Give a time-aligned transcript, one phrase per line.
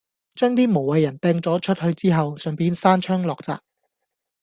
[0.33, 3.59] 將啲無謂人掟咗出去之後，順便閂窗落閘